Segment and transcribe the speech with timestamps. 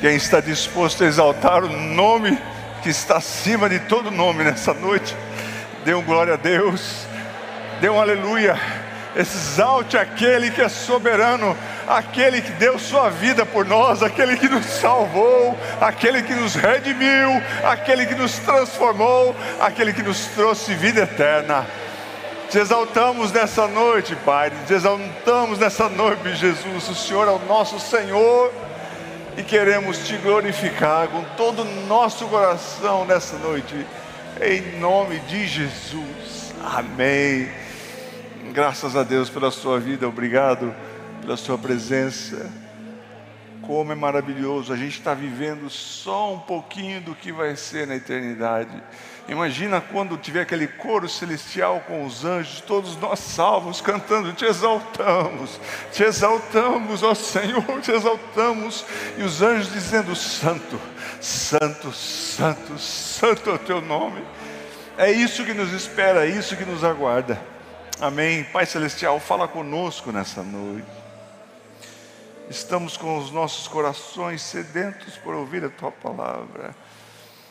[0.00, 2.38] Quem está disposto a exaltar o nome
[2.82, 5.14] que está acima de todo nome nessa noite,
[5.84, 7.06] dê um glória a Deus,
[7.82, 8.58] dê um aleluia,
[9.14, 11.54] exalte aquele que é soberano,
[11.86, 17.30] aquele que deu sua vida por nós, aquele que nos salvou, aquele que nos redimiu,
[17.62, 21.66] aquele que nos transformou, aquele que nos trouxe vida eterna.
[22.48, 26.88] Te exaltamos nessa noite, Pai, te exaltamos nessa noite, Jesus.
[26.88, 28.50] O Senhor é o nosso Senhor
[29.40, 33.74] e queremos te glorificar com todo o nosso coração nessa noite,
[34.38, 36.52] em nome de Jesus.
[36.62, 37.48] Amém.
[38.52, 40.74] Graças a Deus pela sua vida, obrigado
[41.22, 42.50] pela sua presença.
[43.62, 47.96] Como é maravilhoso, a gente está vivendo só um pouquinho do que vai ser na
[47.96, 48.82] eternidade.
[49.30, 55.60] Imagina quando tiver aquele coro celestial com os anjos, todos nós salvos, cantando: Te exaltamos,
[55.92, 58.84] te exaltamos, ó Senhor, te exaltamos.
[59.16, 60.80] E os anjos dizendo: Santo,
[61.20, 64.20] Santo, Santo, Santo é o teu nome.
[64.98, 67.40] É isso que nos espera, é isso que nos aguarda.
[68.00, 68.42] Amém.
[68.42, 70.88] Pai Celestial, fala conosco nessa noite.
[72.50, 76.74] Estamos com os nossos corações sedentos por ouvir a tua palavra.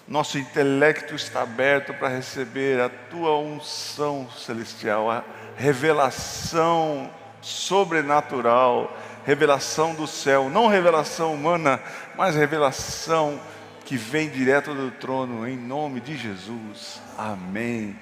[0.09, 5.23] Nosso intelecto está aberto para receber a tua unção celestial, a
[5.55, 7.11] revelação
[7.43, 11.79] sobrenatural, revelação do céu, não revelação humana,
[12.17, 13.39] mas revelação
[13.85, 16.99] que vem direto do trono, em nome de Jesus.
[17.15, 17.95] Amém.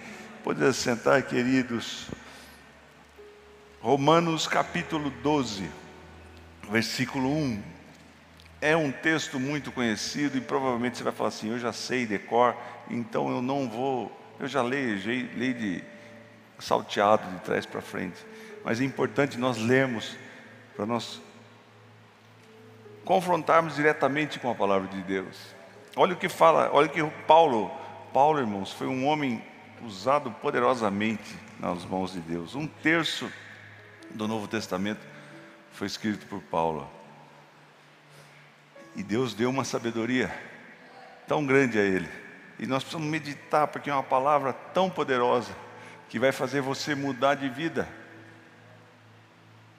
[0.45, 2.07] Pode sentar, queridos.
[3.81, 5.69] Romanos capítulo 12,
[6.69, 7.76] versículo 1.
[8.59, 12.55] É um texto muito conhecido e provavelmente você vai falar assim: eu já sei decor,
[12.89, 15.83] então eu não vou, eu já leio, já leio de
[16.59, 18.17] salteado de trás para frente.
[18.63, 20.17] Mas é importante nós lermos
[20.75, 21.21] para nós
[23.05, 25.55] confrontarmos diretamente com a palavra de Deus.
[25.95, 27.71] Olha o que fala, olha o que Paulo,
[28.13, 29.43] Paulo, irmãos, foi um homem
[29.81, 32.55] usado poderosamente nas mãos de Deus.
[32.55, 33.31] Um terço
[34.11, 34.99] do Novo Testamento
[35.71, 36.96] foi escrito por Paulo.
[38.97, 40.35] E Deus deu uma sabedoria
[41.27, 42.09] tão grande a ele.
[42.57, 45.55] E nós precisamos meditar, porque é uma palavra tão poderosa
[46.09, 47.87] que vai fazer você mudar de vida.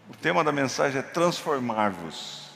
[0.09, 2.49] O tema da mensagem é transformar-vos.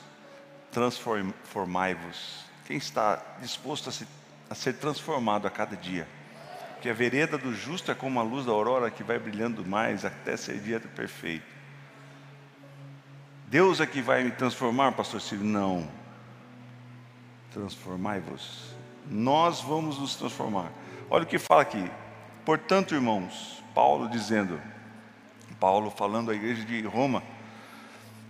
[0.71, 2.45] Transformai-vos.
[2.65, 4.07] Quem está disposto a, se,
[4.49, 6.07] a ser transformado a cada dia?
[6.75, 10.05] Porque a vereda do justo é como a luz da aurora que vai brilhando mais
[10.05, 11.45] até ser dia perfeito.
[13.47, 15.43] Deus é que vai me transformar, pastor Ciro?
[15.43, 16.02] Não.
[17.53, 18.73] Transformai-vos.
[19.09, 20.71] Nós vamos nos transformar.
[21.09, 21.89] Olha o que fala aqui.
[22.43, 24.59] Portanto, irmãos, Paulo dizendo,
[25.59, 27.23] Paulo falando à igreja de Roma,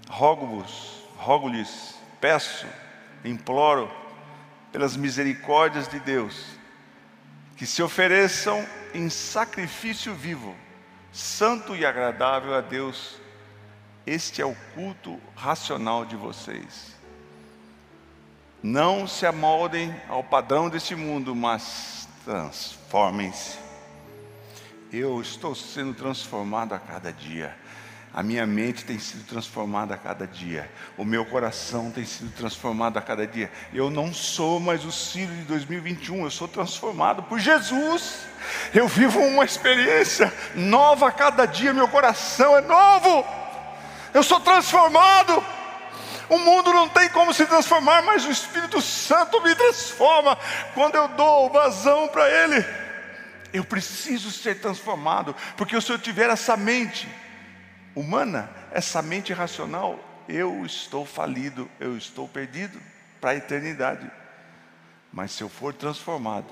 [0.10, 2.68] rogo-vos, rogo-lhes, peço,
[3.24, 3.90] imploro,
[4.72, 6.46] pelas misericórdias de Deus,
[7.56, 10.56] que se ofereçam em sacrifício vivo,
[11.12, 13.18] santo e agradável a Deus,
[14.06, 16.96] este é o culto racional de vocês.
[18.64, 23.58] Não se amoldem ao padrão deste mundo, mas transformem-se.
[24.90, 27.54] Eu estou sendo transformado a cada dia.
[28.14, 30.72] A minha mente tem sido transformada a cada dia.
[30.98, 33.52] O meu coração tem sido transformado a cada dia.
[33.74, 38.20] Eu não sou mais o Ciro de 2021, eu sou transformado por Jesus.
[38.74, 43.44] Eu vivo uma experiência nova a cada dia, meu coração é novo
[44.14, 45.44] eu sou transformado.
[46.30, 50.38] O mundo não tem como se transformar, mas o Espírito Santo me transforma
[50.74, 52.66] quando eu dou vazão para Ele.
[53.52, 57.08] Eu preciso ser transformado, porque se eu tiver essa mente
[57.96, 62.80] humana, essa mente racional, eu estou falido, eu estou perdido
[63.22, 64.10] para a eternidade.
[65.12, 66.48] Mas se eu for transformado,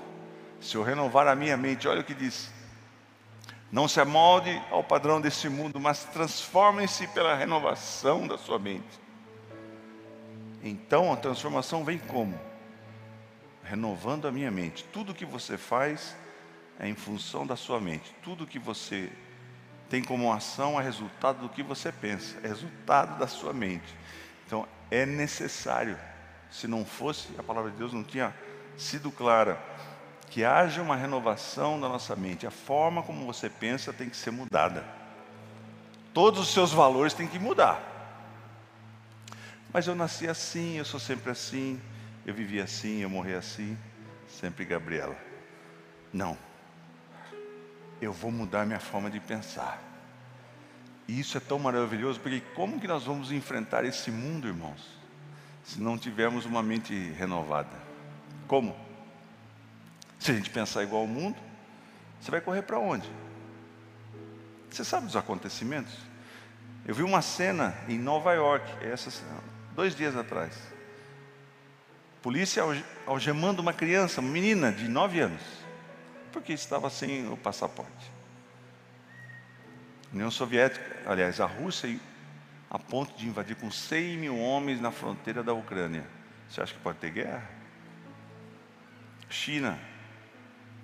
[0.60, 2.50] se eu renovar a minha mente, olha o que diz:
[3.72, 9.00] não se amolde ao padrão desse mundo, mas transformem-se pela renovação da sua mente.
[10.62, 12.38] Então a transformação vem como?
[13.64, 14.84] Renovando a minha mente.
[14.84, 16.16] Tudo que você faz
[16.78, 18.14] é em função da sua mente.
[18.22, 19.10] Tudo que você
[19.88, 23.94] tem como ação é resultado do que você pensa, é resultado da sua mente.
[24.46, 25.98] Então é necessário.
[26.50, 28.34] Se não fosse, a palavra de Deus não tinha
[28.76, 29.60] sido clara
[30.30, 32.46] que haja uma renovação da nossa mente.
[32.46, 34.82] A forma como você pensa tem que ser mudada.
[36.14, 37.91] Todos os seus valores têm que mudar.
[39.72, 41.80] Mas eu nasci assim, eu sou sempre assim,
[42.26, 43.76] eu vivi assim, eu morri assim,
[44.28, 45.16] sempre Gabriela.
[46.12, 46.36] Não.
[48.00, 49.82] Eu vou mudar minha forma de pensar.
[51.08, 55.02] E isso é tão maravilhoso, porque como que nós vamos enfrentar esse mundo, irmãos?
[55.64, 57.70] se não tivermos uma mente renovada.
[58.46, 58.76] Como?
[60.18, 61.36] Se a gente pensar igual ao mundo,
[62.20, 63.08] você vai correr para onde?
[64.70, 65.94] Você sabe dos acontecimentos?
[66.86, 69.10] Eu vi uma cena em Nova York, essa,
[69.74, 70.56] dois dias atrás.
[72.22, 72.62] Polícia
[73.06, 75.42] algemando uma criança, uma menina de nove anos,
[76.30, 78.12] porque estava sem o passaporte.
[80.12, 81.98] União Soviética, aliás, a Rússia,
[82.70, 86.06] a ponto de invadir com 100 mil homens na fronteira da Ucrânia.
[86.48, 87.42] Você acha que pode ter guerra?
[89.28, 89.78] China,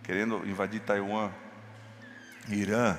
[0.02, 1.30] querendo invadir Taiwan.
[2.48, 2.98] Irã,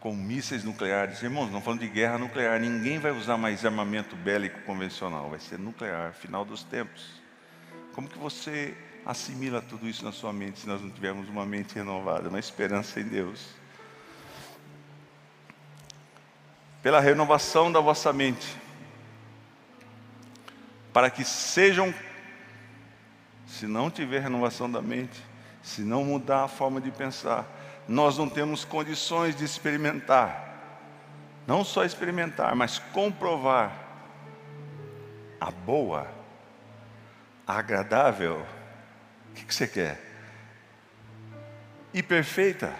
[0.00, 1.22] com mísseis nucleares.
[1.22, 5.58] Irmãos, não falando de guerra nuclear, ninguém vai usar mais armamento bélico convencional, vai ser
[5.58, 7.22] nuclear, final dos tempos.
[7.94, 11.74] Como que você assimila tudo isso na sua mente se nós não tivermos uma mente
[11.74, 13.58] renovada, uma esperança em Deus?
[16.82, 18.56] pela renovação da vossa mente,
[20.92, 21.92] para que sejam,
[23.46, 25.22] se não tiver renovação da mente,
[25.62, 27.46] se não mudar a forma de pensar,
[27.88, 30.46] nós não temos condições de experimentar,
[31.46, 33.72] não só experimentar, mas comprovar
[35.40, 36.06] a boa,
[37.46, 38.46] a agradável,
[39.30, 39.98] o que, que você quer?
[41.94, 42.74] E perfeita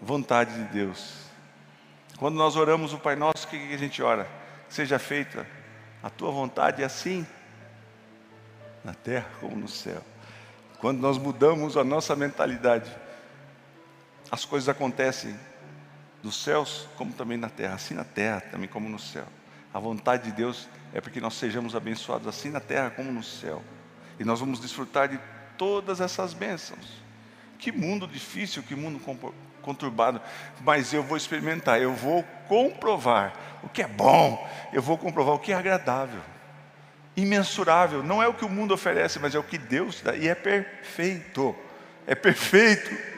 [0.00, 1.26] vontade de Deus.
[2.16, 4.26] Quando nós oramos o Pai Nosso, o que a gente ora?
[4.68, 5.46] Que seja feita
[6.02, 7.26] a tua vontade assim,
[8.82, 10.02] na terra como no céu.
[10.78, 12.90] Quando nós mudamos a nossa mentalidade,
[14.30, 15.38] as coisas acontecem
[16.22, 19.26] nos céus como também na terra, assim na terra também como no céu.
[19.72, 23.22] A vontade de Deus é para que nós sejamos abençoados assim na terra como no
[23.22, 23.62] céu.
[24.18, 25.20] E nós vamos desfrutar de
[25.58, 27.04] todas essas bênçãos.
[27.58, 29.00] Que mundo difícil, que mundo
[29.62, 30.20] conturbado,
[30.62, 35.38] mas eu vou experimentar, eu vou comprovar o que é bom, eu vou comprovar o
[35.38, 36.20] que é agradável,
[37.16, 38.02] imensurável.
[38.02, 40.34] Não é o que o mundo oferece, mas é o que Deus dá, e é
[40.34, 41.54] perfeito.
[42.06, 43.15] É perfeito.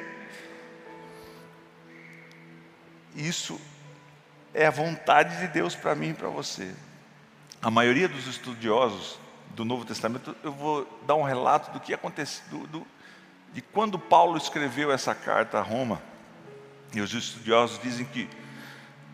[3.19, 3.61] Isso
[4.55, 6.73] é a vontade de Deus para mim e para você.
[7.61, 9.19] A maioria dos estudiosos
[9.51, 12.87] do Novo Testamento, eu vou dar um relato do que aconteceu, do, do,
[13.53, 16.01] de quando Paulo escreveu essa carta a Roma.
[16.95, 18.29] E os estudiosos dizem que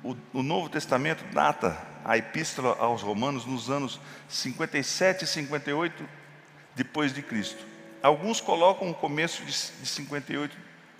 [0.03, 1.75] o, o Novo Testamento data
[2.05, 3.99] a epístola aos Romanos nos anos
[4.29, 6.07] 57 e 58
[6.75, 7.65] depois de Cristo.
[8.03, 10.55] Alguns colocam o começo de, de 58,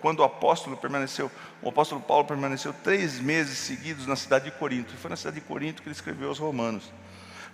[0.05, 1.31] quando o apóstolo permaneceu,
[1.63, 4.93] o apóstolo Paulo permaneceu três meses seguidos na cidade de Corinto.
[4.93, 6.93] E foi na cidade de Corinto que ele escreveu aos Romanos.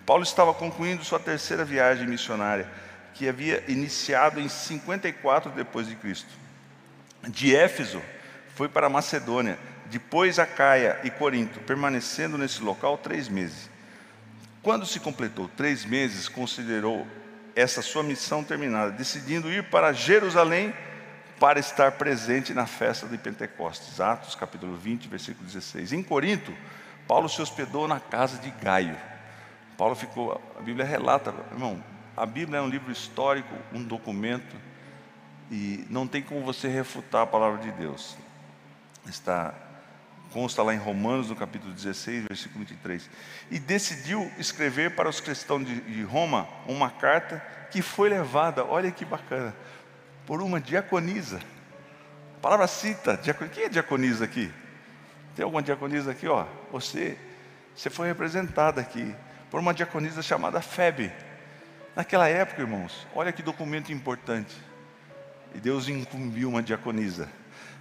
[0.05, 2.69] Paulo estava concluindo sua terceira viagem missionária,
[3.13, 6.27] que havia iniciado em 54 depois de Cristo.
[7.25, 8.01] De Éfeso,
[8.53, 13.69] foi para Macedônia, depois a Caia e Corinto, permanecendo nesse local três meses.
[14.61, 17.07] Quando se completou três meses, considerou
[17.55, 20.73] essa sua missão terminada, decidindo ir para Jerusalém
[21.41, 23.99] para estar presente na festa de Pentecostes.
[23.99, 25.91] Atos capítulo 20, versículo 16.
[25.91, 26.55] Em Corinto,
[27.07, 28.95] Paulo se hospedou na casa de Gaio.
[29.75, 31.83] Paulo ficou, a Bíblia relata, irmão,
[32.15, 34.55] a Bíblia é um livro histórico, um documento,
[35.49, 38.15] e não tem como você refutar a palavra de Deus
[39.09, 39.53] está
[40.31, 43.09] consta lá em Romanos, no capítulo 16, versículo 23.
[43.49, 48.91] E decidiu escrever para os cristãos de, de Roma uma carta que foi levada, olha
[48.91, 49.53] que bacana,
[50.25, 51.39] por uma diaconisa.
[52.37, 53.53] A palavra cita, diaconisa.
[53.53, 54.51] quem é diaconisa aqui?
[55.35, 56.27] Tem alguma diaconisa aqui?
[56.27, 57.17] Ó, você,
[57.75, 59.15] você foi representada aqui
[59.49, 61.11] por uma diaconisa chamada Febe.
[61.95, 64.55] Naquela época, irmãos, olha que documento importante.
[65.53, 67.29] E Deus incumbiu uma diaconisa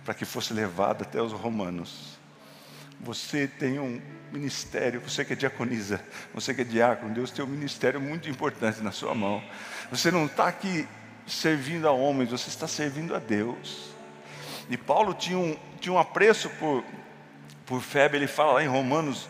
[0.04, 2.18] para que fosse levado até os romanos.
[3.00, 4.00] Você tem um
[4.32, 6.04] ministério, você que é diaconisa,
[6.35, 9.42] você que é diácono, Deus tem um ministério muito importante na sua mão.
[9.90, 10.87] Você não está aqui
[11.26, 13.90] servindo a homens, você está servindo a Deus.
[14.68, 16.84] E Paulo tinha um, tinha um apreço por,
[17.66, 19.28] por Febe, ele fala lá em Romanos,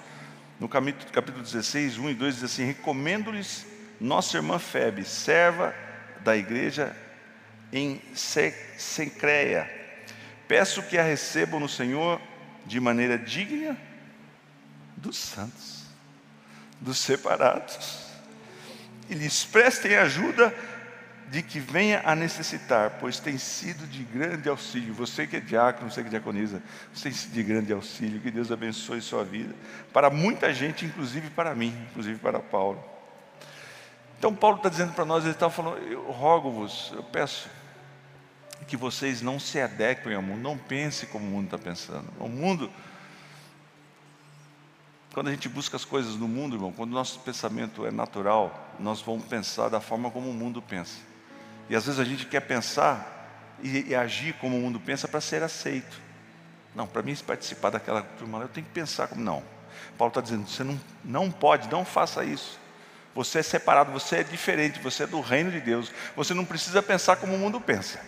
[0.59, 3.67] no capítulo, capítulo 16, 1 e 2, diz assim: Recomendo-lhes
[4.01, 5.75] nossa irmã Febe, serva
[6.23, 6.95] da igreja
[7.73, 9.81] em Secreia
[10.51, 12.21] Peço que a recebam no Senhor
[12.67, 13.79] de maneira digna
[14.97, 15.85] dos santos,
[16.81, 18.01] dos separados,
[19.09, 20.53] e lhes prestem ajuda
[21.31, 24.93] de que venha a necessitar, pois tem sido de grande auxílio.
[24.95, 26.61] Você que é diácono, você que é diaconiza,
[26.93, 28.21] você tem sido de grande auxílio.
[28.21, 29.55] Que Deus abençoe sua vida.
[29.93, 32.83] Para muita gente, inclusive para mim, inclusive para Paulo.
[34.19, 37.49] Então, Paulo está dizendo para nós, ele está falando: Eu rogo-vos, eu peço,
[38.67, 42.09] que vocês não se adequem ao mundo, não pense como o mundo está pensando.
[42.19, 42.69] O mundo
[45.15, 48.75] Quando a gente busca as coisas no mundo, irmão, quando o nosso pensamento é natural,
[48.81, 51.10] nós vamos pensar da forma como o mundo pensa.
[51.71, 55.21] E às vezes a gente quer pensar e, e agir como o mundo pensa para
[55.21, 56.01] ser aceito.
[56.75, 59.43] Não, para mim participar daquela turma eu tenho que pensar como não.
[59.97, 62.59] Paulo está dizendo, você não, não pode, não faça isso.
[63.15, 65.93] Você é separado, você é diferente, você é do reino de Deus.
[66.17, 68.01] Você não precisa pensar como o mundo pensa.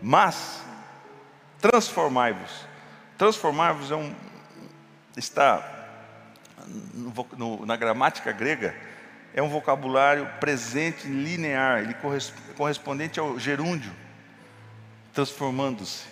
[0.00, 0.62] Mas,
[1.60, 2.50] transformai-vos.
[3.18, 4.14] Transformai-vos é um,
[5.14, 5.62] está
[6.94, 8.74] no, no, na gramática grega,
[9.34, 11.96] é um vocabulário presente linear, ele
[12.56, 13.92] correspondente ao gerúndio,
[15.12, 16.04] transformando-se.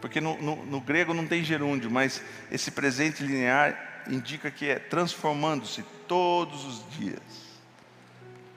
[0.00, 4.78] Porque no, no, no, grego não tem gerúndio, mas esse presente linear indica que é
[4.78, 7.20] transformando-se todos os dias.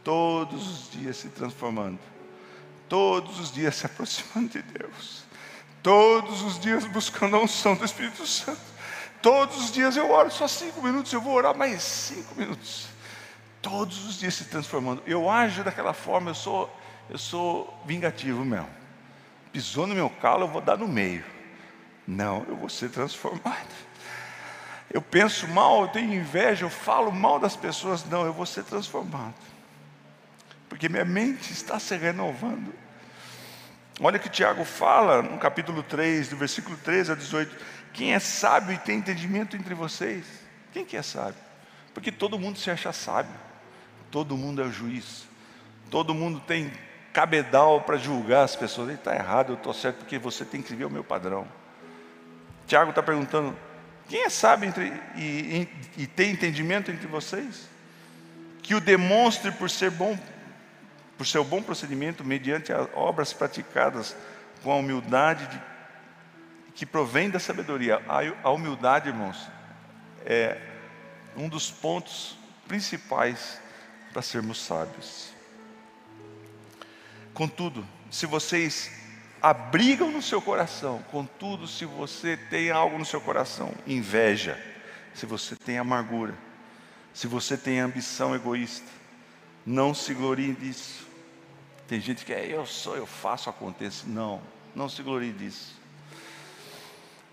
[0.02, 2.00] Todos os dias se transformando.
[2.88, 5.26] Todos os dias se aproximando de Deus.
[5.84, 8.62] Todos os dias buscando a unção do Espírito Santo.
[9.22, 12.95] Todos os dias eu oro só cinco minutos, eu vou orar mais cinco minutos.
[13.66, 15.02] Todos os dias se transformando.
[15.08, 16.72] Eu ajo daquela forma, eu sou,
[17.10, 18.70] eu sou vingativo mesmo.
[19.52, 21.26] Pisou no meu calo, eu vou dar no meio.
[22.08, 23.74] Não, eu vou ser transformado.
[24.94, 28.06] Eu penso mal, eu tenho inveja, eu falo mal das pessoas.
[28.06, 29.34] Não, eu vou ser transformado.
[30.70, 32.72] Porque minha mente está se renovando.
[34.00, 38.76] Olha que Tiago fala no capítulo 3, do versículo 13 a 18: quem é sábio
[38.76, 40.24] e tem entendimento entre vocês?
[40.72, 41.42] Quem que é sábio?
[41.96, 43.34] Porque todo mundo se acha sábio,
[44.16, 45.28] todo mundo é o juiz,
[45.92, 46.72] todo mundo tem
[47.12, 48.88] cabedal para julgar as pessoas.
[48.88, 51.46] Ele está errado, eu estou certo, porque você tem que seguir o meu padrão.
[52.66, 53.54] Tiago está perguntando:
[54.08, 54.86] quem é sábio entre,
[55.18, 55.68] e,
[55.98, 57.68] e, e tem entendimento entre vocês?
[58.64, 60.18] Que o demonstre por ser bom,
[61.18, 64.16] por seu bom procedimento, mediante as obras praticadas
[64.64, 65.62] com a humildade de
[66.74, 68.02] que provém da sabedoria.
[68.42, 69.46] A humildade, irmãos,
[70.26, 70.58] é
[71.36, 73.60] um dos pontos principais
[74.16, 75.28] para sermos sábios.
[77.34, 78.90] Contudo, se vocês
[79.42, 84.58] abrigam no seu coração, contudo, se você tem algo no seu coração, inveja,
[85.14, 86.34] se você tem amargura,
[87.14, 88.88] se você tem ambição egoísta,
[89.66, 91.06] não se glorie disso.
[91.86, 94.08] Tem gente que é eu sou, eu faço, acontece.
[94.08, 94.42] Não,
[94.74, 95.76] não se glorie disso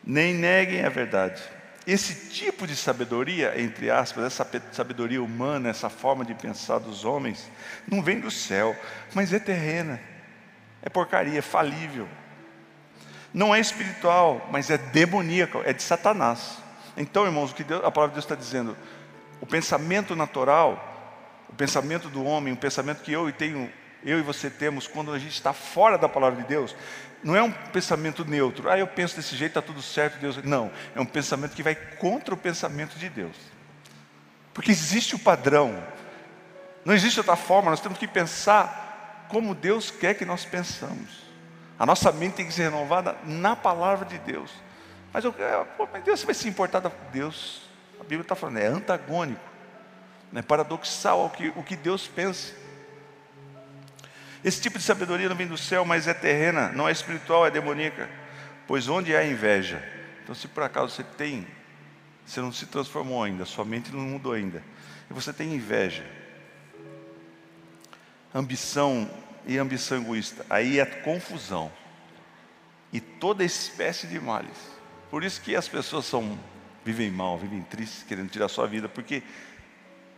[0.05, 1.41] nem neguem a verdade.
[1.87, 7.51] Esse tipo de sabedoria, entre aspas, essa sabedoria humana, essa forma de pensar dos homens,
[7.89, 8.77] não vem do céu,
[9.15, 10.01] mas é terrena,
[10.81, 12.09] é porcaria, é falível.
[13.35, 16.59] Não é espiritual, mas é demoníaco, é de Satanás.
[16.97, 18.77] Então, irmãos, o que Deus, a palavra de Deus está dizendo,
[19.41, 20.89] o pensamento natural,
[21.49, 23.73] o pensamento do homem, o pensamento que eu e tenho,
[24.05, 26.77] eu e você temos quando a gente está fora da palavra de Deus,
[27.23, 28.69] não é um pensamento neutro.
[28.69, 30.43] Ah, eu penso desse jeito, está tudo certo, Deus.
[30.43, 33.37] Não, é um pensamento que vai contra o pensamento de Deus.
[34.53, 35.83] Porque existe o padrão.
[36.85, 41.23] Não existe outra forma, nós temos que pensar como Deus quer que nós pensamos.
[41.79, 44.51] A nossa mente tem que ser renovada na palavra de Deus.
[45.13, 45.33] Mas, eu,
[45.77, 47.63] pô, mas Deus vai se importar com Deus.
[48.01, 49.41] A Bíblia está falando, é antagônico,
[50.35, 52.53] é paradoxal ao que, o que Deus pensa.
[54.45, 57.51] Esse tipo de sabedoria não vem do céu, mas é terrena, não é espiritual, é
[57.51, 58.09] demoníaca.
[58.67, 59.83] Pois onde há inveja?
[60.23, 61.47] Então, se por acaso você tem,
[62.27, 64.63] você não se transformou ainda, sua mente não mudou ainda,
[65.11, 66.05] e você tem inveja,
[68.35, 69.09] ambição
[69.47, 71.71] e ambição egoísta, aí é confusão
[72.93, 74.57] e toda espécie de males.
[75.11, 76.39] Por isso que as pessoas são,
[76.85, 79.23] vivem mal, vivem tristes, querendo tirar sua vida, porque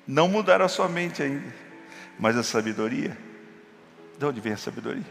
[0.07, 1.53] não mudaram a sua mente ainda.
[2.19, 3.17] Mas a sabedoria
[4.19, 5.05] de onde vem a sabedoria?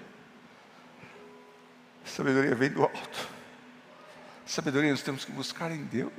[2.06, 3.30] A sabedoria vem do alto.
[4.46, 6.12] A sabedoria nós temos que buscar em Deus.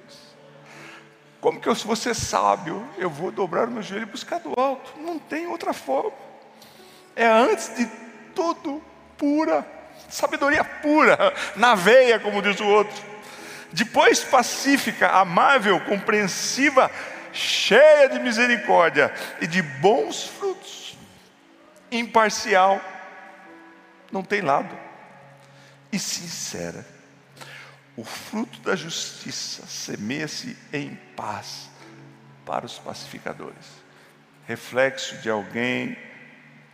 [1.40, 4.40] Como que eu, se você é sábio, eu vou dobrar o meu joelho e buscar
[4.40, 4.98] do alto?
[4.98, 6.12] Não tem outra forma.
[7.14, 7.86] É antes de
[8.34, 8.82] tudo
[9.18, 9.66] pura,
[10.08, 13.14] sabedoria pura, na veia, como diz o outro.
[13.72, 16.90] Depois pacífica, amável, compreensiva,
[17.32, 20.83] cheia de misericórdia e de bons frutos
[21.98, 22.80] imparcial,
[24.10, 24.76] não tem lado,
[25.92, 26.86] e sincera.
[27.96, 31.70] O fruto da justiça semeia-se em paz
[32.44, 33.66] para os pacificadores.
[34.46, 35.96] Reflexo de alguém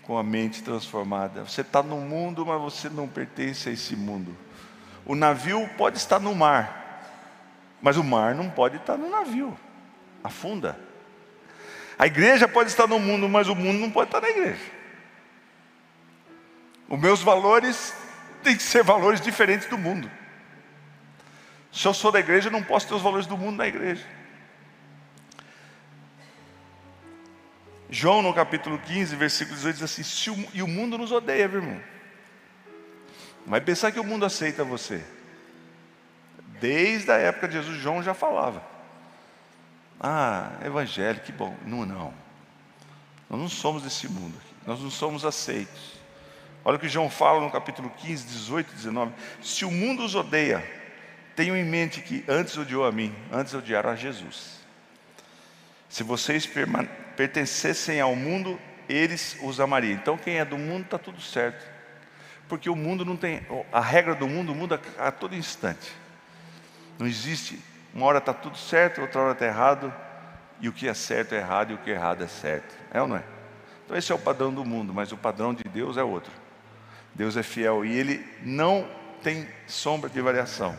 [0.02, 1.44] com a mente transformada.
[1.44, 4.36] Você está no mundo, mas você não pertence a esse mundo.
[5.04, 7.04] O navio pode estar no mar,
[7.82, 9.56] mas o mar não pode estar no navio.
[10.24, 10.78] Afunda.
[11.98, 14.79] A igreja pode estar no mundo, mas o mundo não pode estar na igreja.
[16.90, 17.94] Os meus valores
[18.42, 20.10] têm que ser valores diferentes do mundo.
[21.72, 24.04] Se eu sou da igreja, eu não posso ter os valores do mundo na igreja.
[27.88, 31.46] João, no capítulo 15, versículo 18, diz assim: se o, E o mundo nos odeia,
[31.46, 31.80] meu irmão.
[33.46, 35.02] Mas pensar que o mundo aceita você.
[36.60, 38.62] Desde a época de Jesus, João já falava.
[40.00, 41.56] Ah, evangelho, que bom.
[41.64, 42.12] Não, não.
[43.28, 44.54] Nós não somos desse mundo aqui.
[44.66, 45.99] Nós não somos aceitos.
[46.64, 49.12] Olha o que João fala no capítulo 15, 18 e 19.
[49.42, 50.64] Se o mundo os odeia,
[51.34, 54.60] tenham em mente que antes odiou a mim, antes odiaram a Jesus.
[55.88, 56.48] Se vocês
[57.16, 59.94] pertencessem ao mundo, eles os amariam.
[59.94, 61.68] Então quem é do mundo está tudo certo.
[62.48, 63.40] Porque o mundo não tem.
[63.72, 65.92] A regra do mundo muda a todo instante.
[66.98, 67.58] Não existe.
[67.94, 69.92] Uma hora está tudo certo, outra hora está errado.
[70.60, 72.76] E o que é certo é errado e o que é errado é certo.
[72.92, 73.24] É ou não é?
[73.84, 76.32] Então esse é o padrão do mundo, mas o padrão de Deus é outro.
[77.20, 78.88] Deus é fiel e ele não
[79.22, 80.74] tem sombra de variação.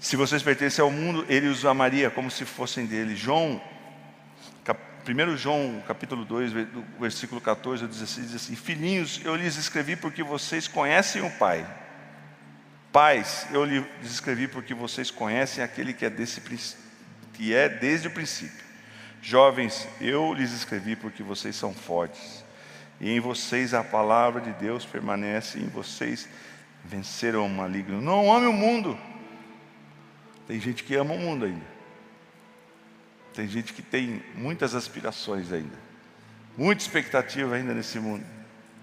[0.00, 3.14] Se vocês pertencem ao mundo, ele os amaria como se fossem dele.
[3.14, 3.60] João,
[5.06, 6.52] 1 João, capítulo 2,
[6.98, 11.66] versículo 14 a 16, diz assim: Filhinhos, eu lhes escrevi porque vocês conhecem o Pai.
[12.90, 16.40] Pais, eu lhes escrevi porque vocês conhecem aquele que é, desse,
[17.34, 18.64] que é desde o princípio.
[19.20, 22.47] Jovens, eu lhes escrevi porque vocês são fortes,
[23.00, 26.28] e em vocês a palavra de Deus permanece, e em vocês
[26.84, 28.00] venceram o maligno.
[28.00, 28.98] Não ame o mundo,
[30.46, 31.78] tem gente que ama o mundo ainda.
[33.34, 35.76] Tem gente que tem muitas aspirações ainda.
[36.56, 38.24] Muita expectativa ainda nesse mundo.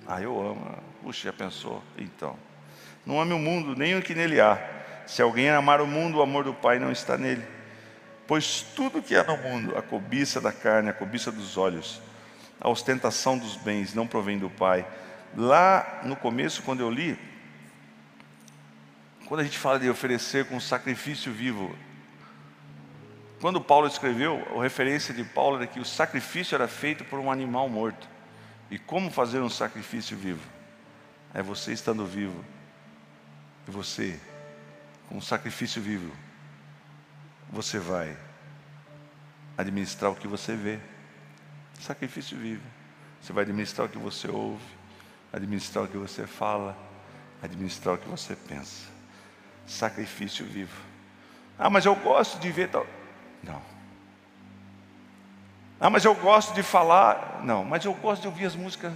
[0.08, 0.78] Ah, eu amo.
[1.02, 1.84] Puxa, já pensou?
[1.98, 2.38] Então.
[3.06, 4.58] Não ame o mundo, nem o que nele há.
[5.08, 7.44] Se alguém amar o mundo, o amor do Pai não está nele.
[8.28, 12.02] Pois tudo que há no mundo, a cobiça da carne, a cobiça dos olhos,
[12.60, 14.86] a ostentação dos bens, não provém do Pai.
[15.36, 17.18] Lá no começo, quando eu li,
[19.28, 21.76] quando a gente fala de oferecer com sacrifício vivo,
[23.42, 27.32] quando Paulo escreveu, a referência de Paulo era que o sacrifício era feito por um
[27.32, 28.08] animal morto.
[28.72, 30.42] E como fazer um sacrifício vivo?
[31.34, 32.44] É você estando vivo.
[33.68, 34.20] E você,
[35.08, 36.12] com um sacrifício vivo,
[37.50, 38.18] você vai
[39.58, 40.80] administrar o que você vê.
[41.80, 42.64] Sacrifício vivo.
[43.22, 44.64] Você vai administrar o que você ouve,
[45.32, 46.78] administrar o que você fala,
[47.42, 48.96] administrar o que você pensa
[49.68, 50.76] sacrifício vivo.
[51.58, 52.86] Ah, mas eu gosto de ver tal.
[53.44, 53.62] Não.
[55.80, 57.42] Ah, mas eu gosto de falar.
[57.44, 58.94] Não, mas eu gosto de ouvir as músicas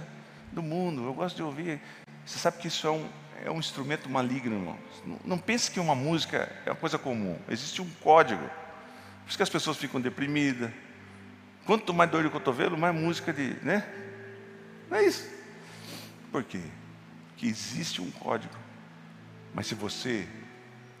[0.52, 1.04] do mundo.
[1.04, 1.80] Eu gosto de ouvir.
[2.24, 3.08] Você sabe que isso é um,
[3.44, 4.78] é um instrumento maligno, irmãos.
[5.04, 7.38] Não, não pense que uma música é uma coisa comum.
[7.48, 8.42] Existe um código.
[8.42, 10.70] Por isso que as pessoas ficam deprimidas.
[11.70, 13.54] Quanto mais dor de cotovelo, mais música de.
[13.62, 13.86] Né?
[14.90, 15.30] Não é isso.
[16.32, 16.60] Por quê?
[17.28, 18.52] Porque existe um código.
[19.54, 20.26] Mas se você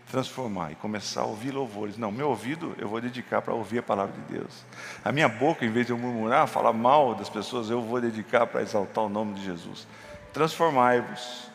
[0.08, 1.96] transformar e começar a ouvir louvores.
[1.96, 4.64] Não, meu ouvido eu vou dedicar para ouvir a palavra de Deus.
[5.04, 8.46] A minha boca, em vez de eu murmurar, falar mal das pessoas, eu vou dedicar
[8.46, 9.88] para exaltar o nome de Jesus.
[10.32, 11.50] Transformai-vos.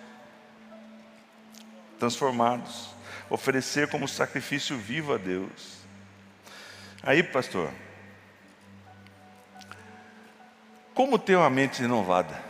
[1.98, 2.90] Transformados.
[3.30, 5.78] Oferecer como sacrifício vivo a Deus.
[7.02, 7.72] Aí, pastor,
[10.96, 12.42] como ter uma mente renovada?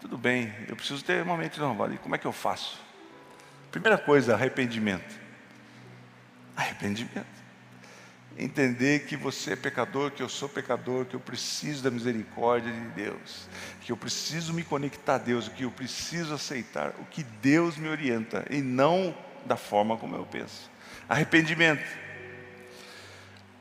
[0.00, 1.94] Tudo bem, eu preciso ter uma mente renovada.
[1.94, 2.80] E como é que eu faço?
[3.70, 5.14] Primeira coisa, arrependimento.
[6.56, 7.42] Arrependimento.
[8.36, 12.88] Entender que você é pecador, que eu sou pecador, que eu preciso da misericórdia de
[12.88, 13.46] Deus,
[13.82, 17.88] que eu preciso me conectar a Deus, que eu preciso aceitar o que Deus me
[17.88, 20.70] orienta e não da forma como eu penso.
[21.06, 21.84] Arrependimento.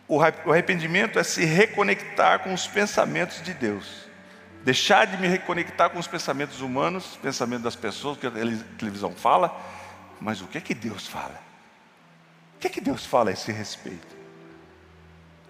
[0.08, 4.11] O arrependimento é se reconectar com os pensamentos de Deus.
[4.64, 9.56] Deixar de me reconectar com os pensamentos humanos, pensamentos das pessoas, que a televisão fala,
[10.20, 11.52] mas o que é que Deus fala?
[12.62, 14.16] que, é que Deus fala a esse respeito?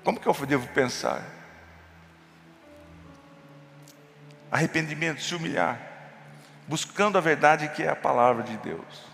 [0.03, 1.21] Como que eu devo pensar?
[4.49, 5.79] Arrependimento, se humilhar,
[6.67, 9.11] buscando a verdade que é a palavra de Deus.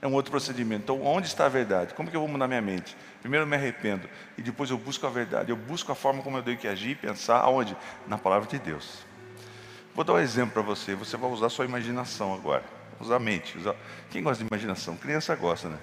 [0.00, 0.84] É um outro procedimento.
[0.84, 1.94] Então, onde está a verdade?
[1.94, 2.96] Como que eu vou mudar minha mente?
[3.20, 5.50] Primeiro eu me arrependo e depois eu busco a verdade.
[5.50, 7.76] Eu busco a forma como eu tenho que agir, pensar, aonde?
[8.06, 9.04] Na palavra de Deus.
[9.94, 10.94] Vou dar um exemplo para você.
[10.94, 12.64] Você vai usar sua imaginação agora.
[12.98, 13.58] Usar a mente.
[13.58, 13.74] Usar...
[14.10, 14.96] Quem gosta de imaginação?
[14.96, 15.78] Criança gosta, né?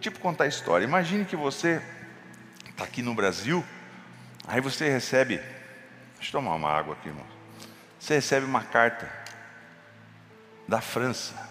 [0.00, 0.84] Tipo contar história.
[0.84, 1.82] Imagine que você
[2.70, 3.64] está aqui no Brasil,
[4.46, 5.36] aí você recebe.
[6.16, 7.26] Deixa eu tomar uma água aqui, irmão.
[7.98, 9.10] Você recebe uma carta
[10.66, 11.41] da França.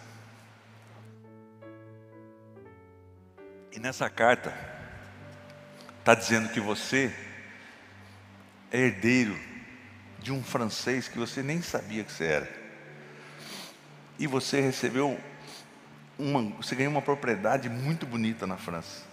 [3.72, 4.54] E nessa carta
[6.00, 7.16] está dizendo que você
[8.70, 9.38] é herdeiro
[10.20, 12.62] de um francês que você nem sabia que você era.
[14.20, 15.18] E você recebeu
[16.20, 19.06] uma, você ganhou uma propriedade muito bonita na França.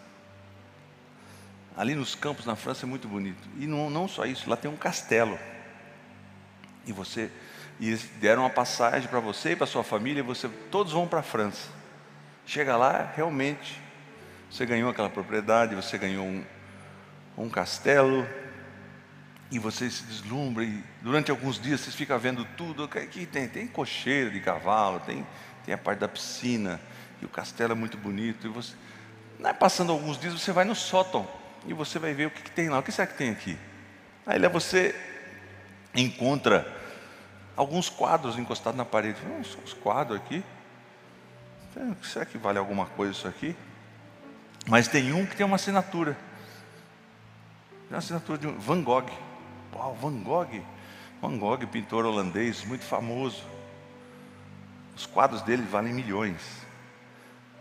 [1.76, 3.48] ali nos campos na França é muito bonito.
[3.58, 5.38] E não, não só isso, lá tem um castelo.
[6.84, 7.30] E você
[7.78, 11.06] e eles deram uma passagem para você e para sua família, e você todos vão
[11.06, 11.68] para a França.
[12.44, 13.87] Chega lá, realmente
[14.50, 16.44] você ganhou aquela propriedade, você ganhou um,
[17.36, 18.26] um castelo,
[19.50, 22.84] e você se deslumbra, e durante alguns dias você fica vendo tudo.
[22.84, 25.26] Aqui tem, tem cocheiro de cavalo, tem,
[25.64, 26.80] tem a parte da piscina,
[27.20, 28.46] e o castelo é muito bonito.
[28.46, 28.74] E você,
[29.38, 31.26] não é passando alguns dias, você vai no sótão
[31.66, 32.78] e você vai ver o que, que tem lá.
[32.78, 33.56] O que será que tem aqui?
[34.26, 34.94] Aí lá você
[35.94, 36.66] encontra
[37.56, 39.18] alguns quadros encostados na parede.
[39.44, 40.44] São os quadros aqui.
[42.02, 43.56] Será que vale alguma coisa isso aqui?
[44.68, 46.12] Mas tem um que tem uma assinatura.
[47.70, 49.08] Tem uma assinatura de Van Gogh.
[49.74, 50.62] Uau, Van Gogh.
[51.22, 53.42] Van Gogh, pintor holandês, muito famoso.
[54.94, 56.42] Os quadros dele valem milhões.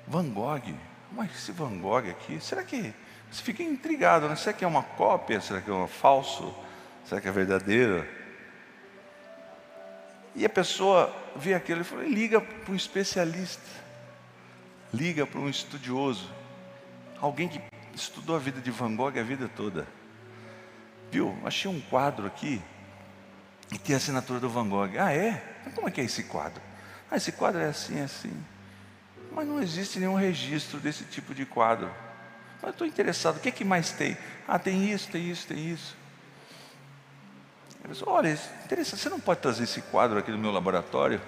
[0.06, 0.76] Van Gogh,
[1.12, 2.94] mas esse Van Gogh aqui, será que
[3.32, 4.36] você fica intrigado, né?
[4.36, 5.40] Será que é uma cópia?
[5.40, 6.54] Será que é um falso?
[7.06, 8.06] Será que é verdadeiro?
[10.36, 13.64] E a pessoa vê aquilo e fala, liga para um especialista,
[14.94, 16.30] liga para um estudioso,
[17.22, 17.62] alguém que
[17.94, 19.88] estudou a vida de Van Gogh a vida toda.
[21.12, 21.38] Viu?
[21.44, 22.62] Achei um quadro aqui
[23.72, 24.92] e tem a assinatura do Van Gogh.
[25.00, 25.42] Ah, é?
[25.76, 26.62] Como é que é esse quadro?
[27.10, 28.34] Ah, esse quadro é assim, assim.
[29.32, 31.92] Mas não existe nenhum registro desse tipo de quadro.
[32.62, 34.18] Mas estou interessado, o que, é que mais tem?
[34.48, 35.96] Ah, tem isso, tem isso, tem isso.
[37.84, 41.22] Ele disse, olha, interessante, você não pode trazer esse quadro aqui no meu laboratório?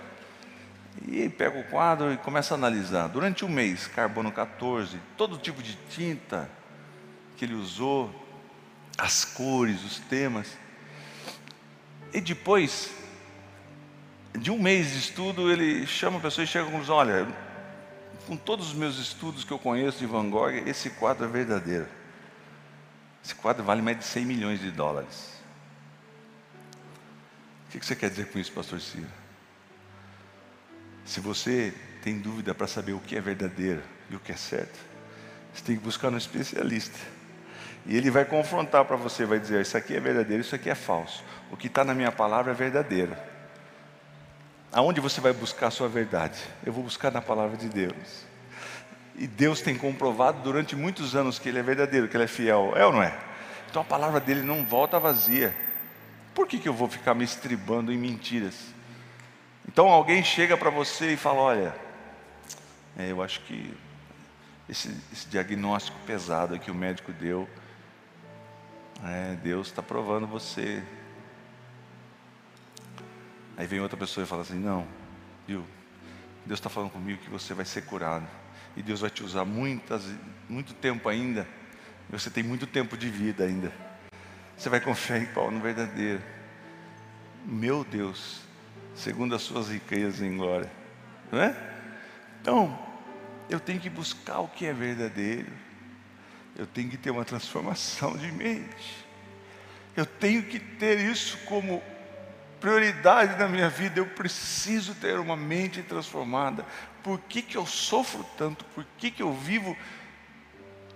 [1.08, 3.08] E pega o quadro e começa a analisar.
[3.08, 6.50] Durante um mês, carbono 14, todo tipo de tinta
[7.38, 8.14] que ele usou,
[8.98, 10.58] as cores, os temas.
[12.14, 12.92] E depois
[14.38, 17.28] de um mês de estudo, ele chama a pessoa e chega conclusão: olha,
[18.28, 21.88] com todos os meus estudos que eu conheço de Van Gogh, esse quadro é verdadeiro.
[23.24, 25.40] Esse quadro vale mais de 100 milhões de dólares.
[27.68, 29.19] O que você quer dizer com isso, pastor Ciro?
[31.10, 34.78] Se você tem dúvida para saber o que é verdadeiro e o que é certo,
[35.52, 37.00] você tem que buscar um especialista.
[37.88, 40.76] E ele vai confrontar para você, vai dizer: Isso aqui é verdadeiro, isso aqui é
[40.76, 41.24] falso.
[41.50, 43.18] O que está na minha palavra é verdadeiro.
[44.72, 46.40] Aonde você vai buscar a sua verdade?
[46.64, 48.28] Eu vou buscar na palavra de Deus.
[49.16, 52.74] E Deus tem comprovado durante muitos anos que Ele é verdadeiro, que Ele é fiel.
[52.76, 53.18] É ou não é?
[53.68, 55.56] Então a palavra dele não volta vazia.
[56.36, 58.78] Por que, que eu vou ficar me estribando em mentiras?
[59.68, 61.76] Então alguém chega para você e fala: Olha,
[62.98, 63.76] é, eu acho que
[64.68, 67.50] esse, esse diagnóstico pesado que o médico deu
[69.04, 70.84] é, Deus está provando você.
[73.56, 74.86] Aí vem outra pessoa e fala assim: Não,
[75.48, 75.66] viu?
[76.46, 78.28] Deus está falando comigo que você vai ser curado.
[78.76, 80.04] E Deus vai te usar muitas,
[80.48, 81.48] muito tempo ainda.
[82.10, 83.72] Você tem muito tempo de vida ainda.
[84.58, 86.22] Você vai confiar em qual no verdadeiro.
[87.46, 88.42] Meu Deus,
[89.00, 90.72] segundo as suas riquezas em glória.
[91.32, 91.56] Não é?
[92.42, 92.78] Então,
[93.50, 95.52] eu tenho que buscar o que é verdadeiro
[96.60, 99.08] eu tenho que ter uma transformação de mente.
[99.96, 101.82] Eu tenho que ter isso como
[102.60, 104.02] prioridade na minha vida.
[104.02, 106.66] Eu preciso ter uma mente transformada.
[107.02, 108.66] Por que, que eu sofro tanto?
[108.76, 109.76] Por que, que eu vivo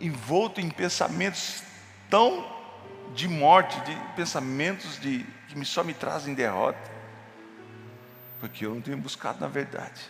[0.02, 1.64] envolto em pensamentos
[2.10, 2.46] tão
[3.16, 6.92] de morte, de pensamentos de, que só me trazem derrota?
[8.44, 10.02] Porque eu não tenho buscado na verdade.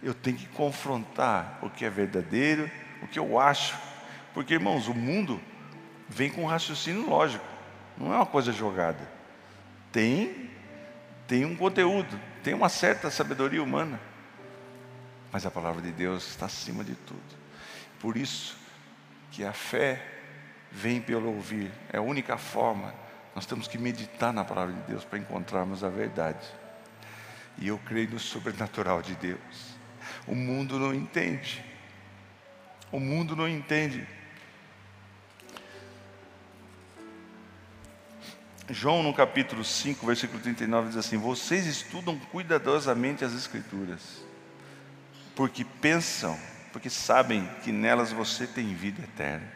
[0.00, 2.70] Eu tenho que confrontar o que é verdadeiro,
[3.02, 3.76] o que eu acho
[4.34, 5.40] porque, irmãos, o mundo
[6.08, 7.44] vem com um raciocínio lógico,
[7.96, 9.06] não é uma coisa jogada.
[9.90, 10.50] Tem,
[11.26, 14.00] tem um conteúdo, tem uma certa sabedoria humana,
[15.30, 17.42] mas a palavra de Deus está acima de tudo.
[18.00, 18.56] Por isso
[19.30, 20.02] que a fé
[20.70, 22.94] vem pelo ouvir, é a única forma.
[23.34, 26.46] Nós temos que meditar na palavra de Deus para encontrarmos a verdade.
[27.58, 29.76] E eu creio no sobrenatural de Deus.
[30.26, 31.64] O mundo não entende.
[32.90, 34.06] O mundo não entende.
[38.70, 44.22] João, no capítulo 5, versículo 39, diz assim: Vocês estudam cuidadosamente as Escrituras,
[45.34, 46.38] porque pensam,
[46.72, 49.46] porque sabem que nelas você tem vida eterna.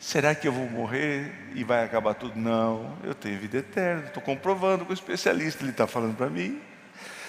[0.00, 2.38] Será que eu vou morrer e vai acabar tudo?
[2.38, 4.04] Não, eu tenho vida eterna.
[4.06, 6.60] Estou comprovando com o especialista, ele está falando para mim.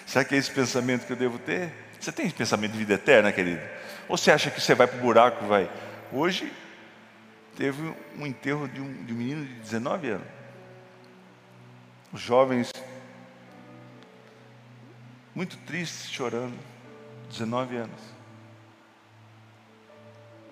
[0.05, 1.71] Será que é esse pensamento que eu devo ter?
[1.99, 3.61] Você tem esse pensamento de vida eterna, querido?
[4.07, 5.45] Ou você acha que você vai para o buraco?
[5.45, 5.69] Vai.
[6.11, 6.51] Hoje
[7.55, 10.35] teve um enterro de um, de um menino de 19 anos
[12.15, 12.71] os jovens
[15.35, 16.57] muito tristes, chorando,
[17.29, 18.01] 19 anos.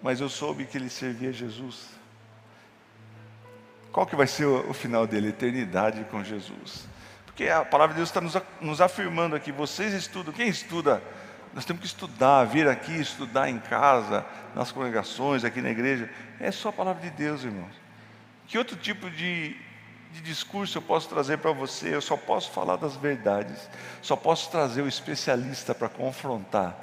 [0.01, 1.87] Mas eu soube que ele servia a Jesus.
[3.93, 5.29] Qual que vai ser o final dele?
[5.29, 6.85] Eternidade com Jesus.
[7.33, 11.01] Porque a palavra de Deus está nos, nos afirmando aqui, vocês estudam, quem estuda?
[11.51, 14.23] Nós temos que estudar, vir aqui, estudar em casa,
[14.55, 16.07] nas congregações, aqui na igreja.
[16.39, 17.73] É só a palavra de Deus, irmãos.
[18.47, 19.55] Que outro tipo de,
[20.11, 21.95] de discurso eu posso trazer para você?
[21.95, 23.67] Eu só posso falar das verdades,
[23.99, 26.77] só posso trazer o especialista para confrontar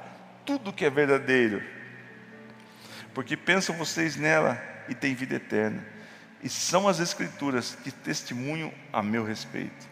[0.45, 1.63] tudo que é verdadeiro.
[3.13, 5.81] Porque pensam vocês nela e têm vida eterna.
[6.43, 9.90] E são as Escrituras que testemunham a meu respeito.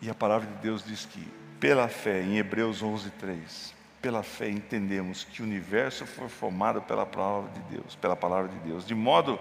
[0.00, 1.26] E a palavra de Deus diz que,
[1.58, 7.06] pela fé, em Hebreus 11, 3, pela fé entendemos que o universo foi formado pela
[7.06, 9.38] palavra de Deus, pela palavra de Deus, de modo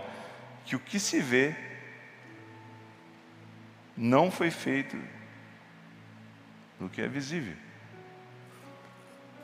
[0.66, 1.56] que o que se vê
[3.96, 4.98] não foi feito
[6.80, 7.56] do que é visível.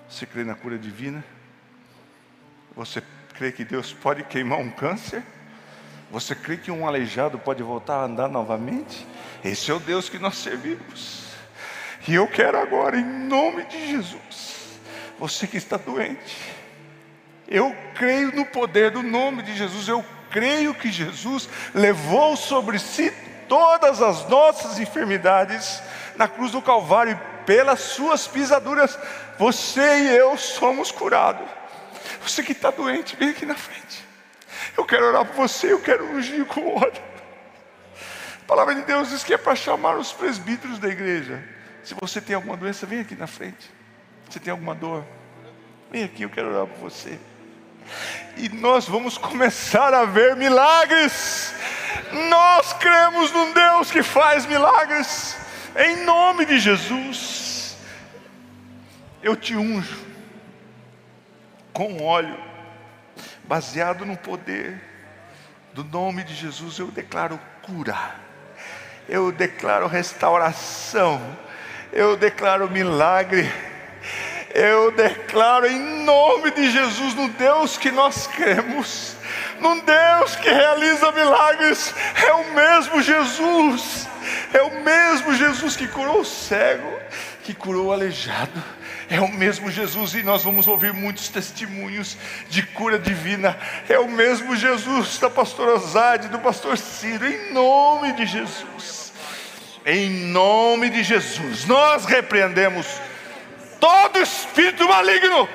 [0.10, 1.24] Você crê na cura divina?
[2.76, 3.02] Você
[3.34, 5.24] crê que Deus pode queimar um câncer?
[6.12, 9.08] Você crê que um aleijado pode voltar a andar novamente?
[9.44, 11.24] Esse é o Deus que nós servimos.
[12.06, 14.80] E eu quero agora, em nome de Jesus,
[15.18, 16.38] você que está doente.
[17.48, 23.12] Eu creio no poder do nome de Jesus, eu creio que Jesus levou sobre si
[23.48, 25.82] todas as nossas enfermidades
[26.18, 28.98] na cruz do Calvário, e pelas suas pisaduras,
[29.38, 31.48] você e eu somos curados.
[32.22, 34.11] Você que está doente, vem aqui na frente.
[34.78, 37.02] Eu quero orar por você, eu quero ungir com óleo.
[38.42, 41.44] A palavra de Deus diz que é para chamar os presbíteros da igreja.
[41.84, 43.72] Se você tem alguma doença, vem aqui na frente.
[44.30, 45.06] Você tem alguma dor?
[45.92, 47.20] Vem aqui, eu quero orar por você.
[48.38, 51.54] E nós vamos começar a ver milagres.
[52.30, 55.38] Nós cremos num Deus que faz milagres.
[55.76, 57.78] Em nome de Jesus.
[59.22, 60.00] Eu te unjo
[61.74, 62.38] com óleo,
[63.46, 64.82] baseado no poder
[65.74, 66.80] do nome de Jesus.
[66.80, 67.98] Eu declaro cura.
[69.08, 71.22] Eu declaro restauração.
[71.92, 73.52] Eu declaro milagre
[74.54, 79.16] eu declaro em nome de Jesus, no Deus que nós cremos,
[79.60, 84.08] num Deus que realiza milagres, é o mesmo Jesus,
[84.54, 87.00] é o mesmo Jesus que curou o cego,
[87.44, 88.62] que curou o aleijado,
[89.12, 92.18] é o mesmo Jesus, e nós vamos ouvir muitos testemunhos
[92.50, 93.58] de cura divina.
[93.90, 99.12] É o mesmo Jesus da pastora Zade, do pastor Ciro, em nome de Jesus.
[99.86, 102.88] Em nome de Jesus, nós repreendemos
[103.82, 105.50] todo espírito maligno,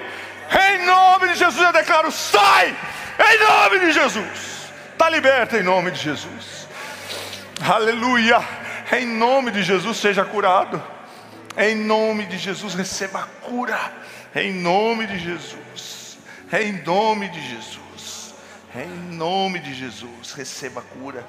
[0.50, 2.76] em nome de Jesus eu declaro: sai,
[3.18, 6.68] em nome de Jesus, está liberto em nome de Jesus,
[7.66, 8.42] aleluia,
[8.92, 10.82] em nome de Jesus seja curado,
[11.56, 13.92] em nome de Jesus receba a cura,
[14.34, 16.18] em nome de Jesus,
[16.52, 18.34] em nome de Jesus,
[18.74, 21.26] em nome de Jesus, receba a cura.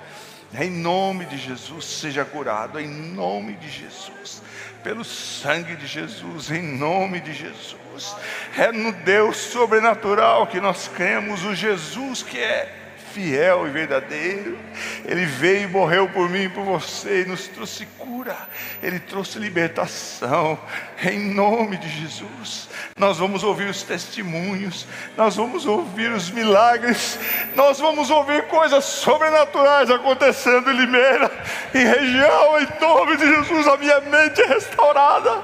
[0.58, 4.42] Em nome de Jesus, seja curado, em nome de Jesus.
[4.82, 8.16] Pelo sangue de Jesus, em nome de Jesus.
[8.58, 12.87] É no Deus sobrenatural que nós cremos, o Jesus que é
[13.18, 14.60] fiel e verdadeiro.
[15.04, 18.38] Ele veio e morreu por mim e por você e nos trouxe cura.
[18.84, 20.60] Ele trouxe libertação.
[21.04, 22.70] Em nome de Jesus.
[22.96, 27.20] Nós vamos ouvir os testemunhos, nós vamos ouvir os milagres,
[27.56, 31.32] nós vamos ouvir coisas sobrenaturais acontecendo em Limeira,
[31.74, 33.68] em região, em nome de Jesus.
[33.68, 35.44] A minha mente é restaurada.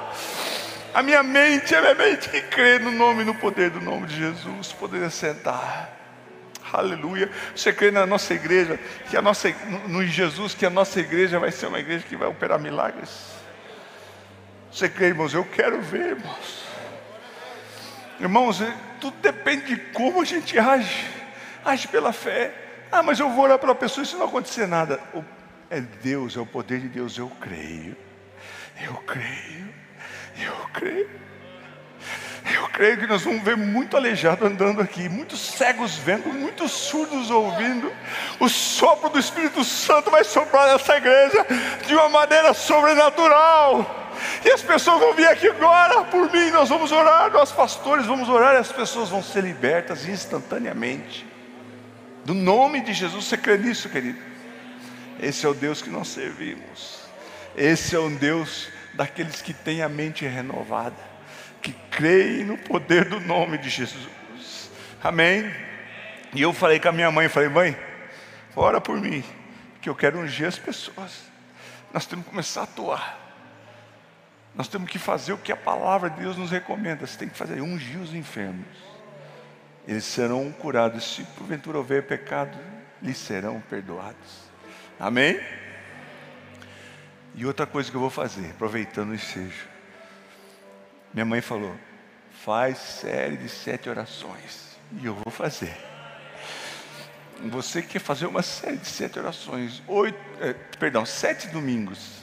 [0.94, 3.82] A minha mente é a minha mente que crê no nome e no poder do
[3.82, 4.72] nome de Jesus.
[4.74, 5.93] Poder sentar.
[6.74, 7.30] Aleluia.
[7.56, 9.48] Você crê na nossa igreja, que a nossa,
[9.88, 13.32] no Jesus, que a nossa igreja vai ser uma igreja que vai operar milagres?
[14.72, 15.36] Você crê, irmãos?
[15.36, 16.64] Eu quero ver, irmãos.
[18.20, 21.08] Irmãos, é, tudo depende de como a gente age.
[21.64, 22.52] Age pela fé.
[22.92, 25.00] Ah, mas eu vou orar para a pessoa e se não acontecer nada.
[25.70, 27.18] É Deus, é o poder de Deus.
[27.20, 27.96] Eu creio.
[28.84, 29.74] Eu creio.
[30.40, 31.10] Eu creio.
[32.46, 37.32] Eu creio que nós vamos ver muito aleijado andando aqui, muitos cegos vendo, muitos surdos
[37.32, 37.92] ouvindo.
[38.40, 41.46] O sopro do Espírito Santo vai soprar nessa igreja
[41.88, 44.12] de uma maneira sobrenatural.
[44.44, 48.28] E as pessoas vão vir aqui agora por mim, nós vamos orar, nós pastores vamos
[48.28, 51.26] orar e as pessoas vão ser libertas instantaneamente.
[52.26, 54.20] Do nome de Jesus, você crê nisso, querido?
[55.20, 57.04] Esse é o Deus que nós servimos.
[57.56, 61.13] Esse é o Deus daqueles que têm a mente renovada
[61.64, 64.70] que creem no poder do nome de Jesus.
[65.02, 65.50] Amém?
[66.34, 67.78] E eu falei com a minha mãe, falei, mãe,
[68.56, 69.24] ora por mim,
[69.82, 71.24] que eu quero ungir as pessoas.
[71.94, 73.20] Nós temos que começar a atuar.
[74.54, 77.08] Nós temos que fazer o que a palavra de Deus nos recomenda.
[77.08, 78.68] Você tem que fazer ungir os enfermos.
[79.88, 81.16] Eles serão curados.
[81.16, 82.58] Se porventura houver pecado,
[83.02, 84.52] lhes serão perdoados.
[85.00, 85.40] Amém?
[87.36, 89.73] E outra coisa que eu vou fazer, aproveitando o ensejo.
[91.14, 91.76] Minha mãe falou:
[92.44, 94.78] faz série de sete orações.
[95.02, 95.76] E eu vou fazer.
[97.46, 102.22] Você quer fazer uma série de sete orações, oito, eh, perdão, sete domingos.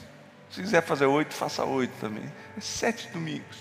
[0.49, 2.23] Se quiser fazer oito, faça oito também.
[2.57, 3.57] É sete domingos.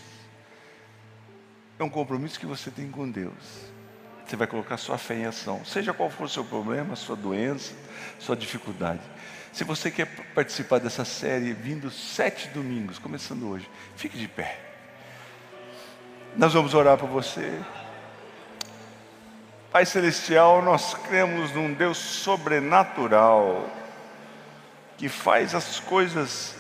[1.78, 3.70] É um compromisso que você tem com Deus.
[4.26, 7.74] Você vai colocar sua fé em ação, seja qual for o seu problema, sua doença,
[8.18, 9.02] sua dificuldade.
[9.52, 14.69] Se você quer participar dessa série, vindo sete domingos, começando hoje, fique de pé.
[16.36, 17.60] Nós vamos orar por você.
[19.72, 23.68] Pai Celestial, nós cremos num Deus sobrenatural,
[24.96, 26.56] que faz as coisas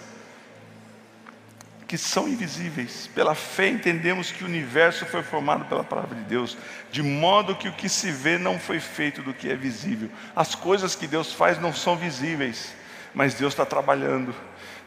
[1.88, 3.10] que são invisíveis.
[3.12, 6.56] Pela fé entendemos que o universo foi formado pela palavra de Deus,
[6.92, 10.08] de modo que o que se vê não foi feito do que é visível.
[10.34, 12.72] As coisas que Deus faz não são visíveis,
[13.12, 14.32] mas Deus está trabalhando.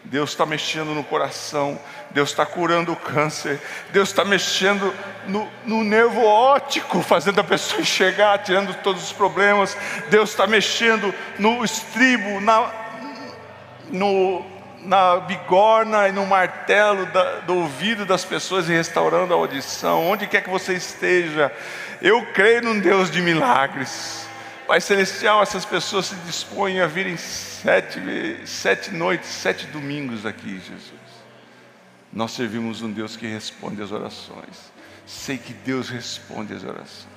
[0.06, 1.80] Deus está mexendo no coração,
[2.12, 3.60] Deus está curando o câncer,
[3.92, 4.94] Deus está mexendo
[5.28, 9.78] no, no nervo óptico, fazendo a pessoa enxergar, tirando todos os problemas,
[10.10, 12.70] Deus está mexendo no estribo, na,
[13.90, 14.46] no,
[14.82, 20.28] na bigorna e no martelo da, do ouvido das pessoas e restaurando a audição, onde
[20.28, 21.52] quer que você esteja,
[22.02, 24.28] eu creio num Deus de milagres.
[24.68, 28.00] Pai Celestial, essas pessoas se dispõem a virem sete,
[28.46, 31.04] sete noites, sete domingos aqui, Jesus.
[32.12, 34.72] Nós servimos um Deus que responde às orações.
[35.06, 37.08] Sei que Deus responde às orações.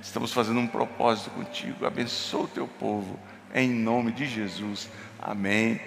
[0.00, 1.84] Estamos fazendo um propósito contigo.
[1.84, 3.18] Abençoa o teu povo,
[3.54, 4.88] em nome de Jesus.
[5.20, 5.80] Amém.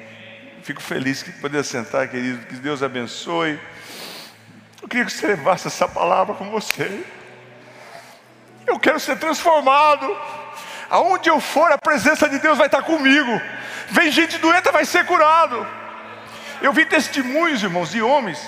[0.61, 2.45] Fico feliz que poder sentar, querido.
[2.45, 3.59] Que Deus abençoe.
[4.81, 7.03] Eu queria que você levasse essa palavra com você.
[8.65, 10.05] Eu quero ser transformado.
[10.89, 13.41] Aonde eu for, a presença de Deus vai estar comigo.
[13.89, 15.65] Vem gente doente, vai ser curado.
[16.61, 18.39] Eu vi testemunhos, irmãos, de homens.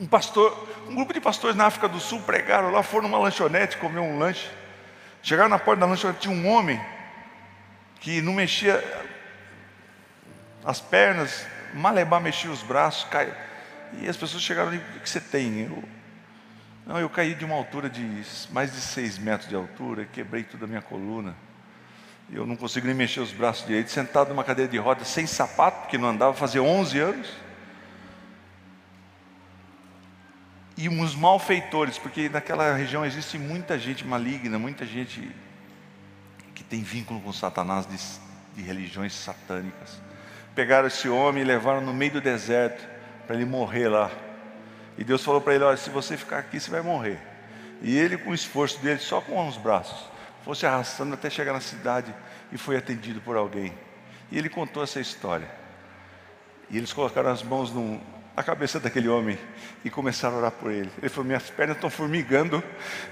[0.00, 3.76] Um pastor, um grupo de pastores na África do Sul pregaram lá, foram numa lanchonete
[3.76, 4.48] comer um lanche.
[5.22, 6.80] Chegaram na porta da lanchonete, tinha um homem
[8.00, 8.82] que não mexia
[10.64, 13.32] as pernas, malebá mexia os braços, cai.
[14.00, 15.62] E as pessoas chegaram ali, o que você tem?
[15.62, 15.82] Eu,
[16.88, 20.64] não, eu caí de uma altura de mais de seis metros de altura, quebrei toda
[20.64, 21.36] a minha coluna.
[22.32, 25.82] Eu não consigo nem mexer os braços direito, sentado numa cadeira de rodas, sem sapato,
[25.82, 27.28] porque não andava, fazia 11 anos.
[30.76, 35.30] E uns malfeitores, porque naquela região existe muita gente maligna, muita gente
[36.54, 37.96] que tem vínculo com Satanás de,
[38.56, 40.08] de religiões satânicas
[40.58, 42.84] pegaram esse homem e levaram no meio do deserto
[43.28, 44.10] para ele morrer lá.
[44.98, 47.18] E Deus falou para ele: Olha, se você ficar aqui, você vai morrer.
[47.80, 50.04] E ele, com o esforço dele, só com os braços,
[50.44, 52.12] fosse arrastando até chegar na cidade
[52.50, 53.72] e foi atendido por alguém.
[54.30, 55.48] E ele contou essa história.
[56.68, 58.00] E eles colocaram as mãos num,
[58.36, 59.38] na cabeça daquele homem
[59.84, 60.90] e começaram a orar por ele.
[60.98, 62.62] Ele falou: Minhas pernas estão formigando,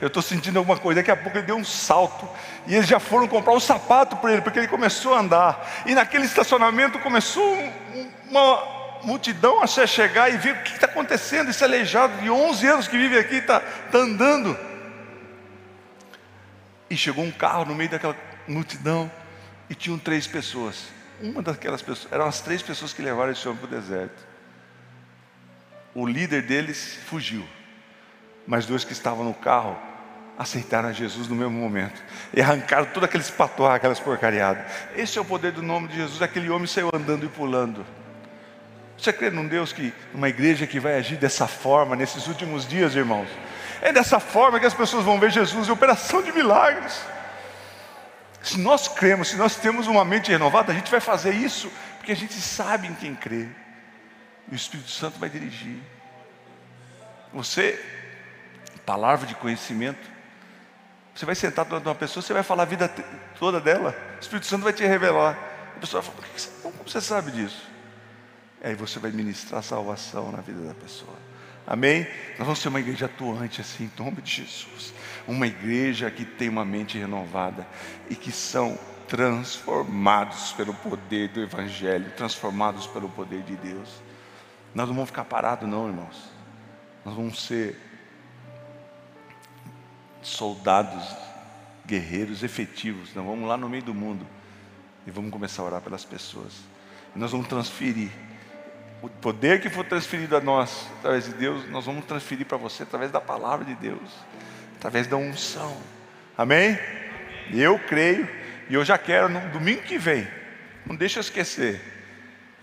[0.01, 1.01] eu estou sentindo alguma coisa.
[1.01, 2.29] Daqui a pouco ele deu um salto
[2.67, 5.85] e eles já foram comprar um sapato para ele, porque ele começou a andar.
[5.87, 7.57] E naquele estacionamento começou
[8.29, 11.51] uma multidão a chegar e ver o que está acontecendo.
[11.51, 14.57] Esse aleijado de 11 anos que vive aqui está tá andando.
[16.89, 19.11] E chegou um carro no meio daquela multidão
[19.69, 20.87] e tinham três pessoas.
[21.21, 24.37] Uma daquelas pessoas, eram as três pessoas que levaram esse homem para o deserto
[25.97, 27.43] o líder deles fugiu,
[28.47, 29.75] mas dois que estavam no carro
[30.39, 32.03] aceitaram a Jesus no mesmo momento
[32.35, 34.63] e arrancaram todos aqueles patuá, aquelas porcariadas.
[34.95, 36.21] Esse é o poder do nome de Jesus.
[36.21, 37.87] Aquele homem saiu andando e pulando.
[38.99, 42.95] Você crê num Deus que, numa igreja que vai agir dessa forma nesses últimos dias,
[42.95, 43.29] irmãos?
[43.83, 47.01] É dessa forma que as pessoas vão ver Jesus em operação de milagres.
[48.43, 52.13] Se nós cremos, se nós temos uma mente renovada, a gente vai fazer isso, porque
[52.13, 53.49] a gente sabe em quem crê.
[54.51, 55.79] E o Espírito Santo vai dirigir.
[57.35, 57.79] Você,
[58.87, 60.09] palavra de conhecimento,
[61.15, 62.91] você vai sentar do lado de uma pessoa, você vai falar a vida
[63.39, 65.37] toda dela, o Espírito Santo vai te revelar.
[65.77, 66.29] A pessoa vai falar,
[66.63, 67.76] como você sabe disso?
[68.67, 71.15] E aí você vai ministrar salvação na vida da pessoa.
[71.65, 72.05] Amém?
[72.31, 74.93] Nós vamos ser uma igreja atuante assim, em nome de Jesus.
[75.25, 77.65] Uma igreja que tem uma mente renovada
[78.11, 84.03] e que são transformados pelo poder do Evangelho, transformados pelo poder de Deus.
[84.75, 86.29] Nós não vamos ficar parados, não, irmãos.
[87.05, 87.81] Nós vamos ser
[90.23, 91.05] soldados,
[91.87, 93.15] guerreiros efetivos.
[93.15, 94.27] Nós vamos lá no meio do mundo
[95.07, 96.53] e vamos começar a orar pelas pessoas.
[97.15, 98.26] E nós vamos transferir
[99.03, 102.83] o poder que for transferido a nós através de Deus, nós vamos transferir para você
[102.83, 104.11] através da palavra de Deus,
[104.79, 105.77] através da unção.
[106.37, 106.79] Amém?
[107.53, 108.29] Eu creio
[108.69, 110.27] E eu já quero no domingo que vem.
[110.85, 111.81] Não deixa eu esquecer.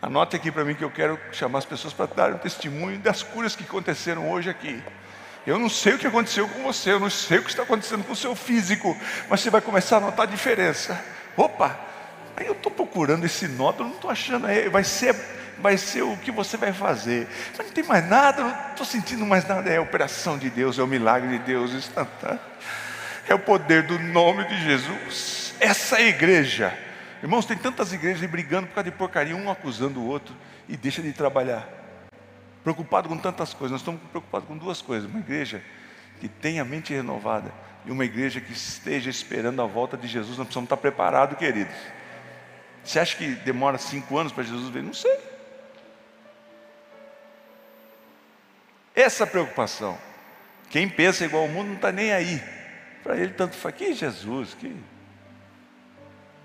[0.02, 3.24] Anote aqui para mim que eu quero chamar as pessoas para dar um testemunho das
[3.24, 4.84] curas que aconteceram hoje aqui.
[5.48, 8.04] Eu não sei o que aconteceu com você, eu não sei o que está acontecendo
[8.04, 8.98] com o seu físico,
[9.30, 11.02] mas você vai começar a notar a diferença.
[11.36, 11.78] Opa,
[12.36, 15.16] aí eu estou procurando esse nódulo, não estou achando, vai ser,
[15.60, 17.28] vai ser o que você vai fazer.
[17.58, 19.70] Mas não tem mais nada, não estou sentindo mais nada.
[19.70, 22.40] É a operação de Deus, é o milagre de Deus instantâneo.
[23.28, 25.54] É o poder do nome de Jesus.
[25.60, 26.78] Essa é igreja
[27.24, 30.36] Irmãos, tem tantas igrejas brigando por causa de porcaria, um acusando o outro
[30.68, 31.66] e deixa de trabalhar.
[32.66, 35.64] Preocupado com tantas coisas, nós estamos preocupados com duas coisas: uma igreja
[36.20, 37.50] que tenha a mente renovada
[37.86, 40.38] e uma igreja que esteja esperando a volta de Jesus.
[40.38, 41.74] Nós precisamos estar preparados, queridos.
[42.84, 44.84] Você acha que demora cinco anos para Jesus vir?
[44.84, 45.18] Não sei.
[48.96, 49.98] Essa preocupação.
[50.70, 52.42] Quem pensa igual ao mundo não está nem aí.
[53.04, 53.76] Para ele tanto faz.
[53.76, 54.76] Que Jesus, que